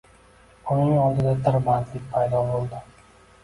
Uning 0.75 0.95
oldida 1.03 1.35
"tirbandlik" 1.49 2.11
paydo 2.17 2.43
bo'ldi 2.51 2.85